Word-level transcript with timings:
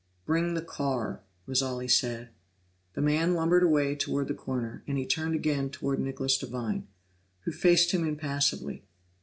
"Bring 0.25 0.55
the 0.55 0.63
car," 0.63 1.21
was 1.45 1.61
all 1.61 1.77
he 1.77 1.87
said. 1.87 2.29
The 2.93 3.03
man 3.03 3.35
lumbered 3.35 3.61
away 3.61 3.95
toward 3.95 4.29
the 4.29 4.33
corner, 4.33 4.81
and 4.87 4.97
he 4.97 5.05
turned 5.05 5.35
again 5.35 5.69
toward 5.69 5.99
Nicholas 5.99 6.39
Devine, 6.39 6.87
who 7.41 7.51
faced 7.51 7.91
him 7.91 8.03
impassively. 8.03 8.83